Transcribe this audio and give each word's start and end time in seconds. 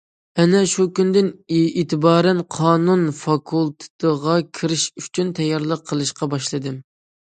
ئەنە 0.43 0.61
شۇ 0.69 0.85
كۈندىن 0.99 1.29
ئېتىبارەن 1.57 2.41
قانۇن 2.57 3.05
فاكۇلتېتىغا 3.21 4.43
كىرىش 4.61 4.91
ئۈچۈن 5.01 5.35
تەييارلىق 5.43 5.89
قىلىشقا 5.91 6.35
باشلىدىم. 6.37 6.87